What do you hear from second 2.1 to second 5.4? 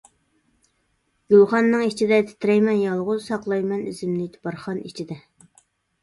تىترەيمەن يالغۇز، ساقلايمەن ئىزىمنى بارخان ئىچىدە.